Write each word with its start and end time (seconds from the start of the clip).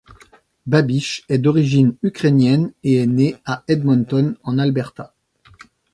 Babych 0.65 1.21
est 1.29 1.37
d'origine 1.37 1.95
ukrainienne 2.01 2.73
et 2.81 2.95
est 2.95 3.05
né 3.05 3.35
à 3.45 3.63
Edmonton 3.67 4.35
en 4.41 4.57
Alberta. 4.57 5.13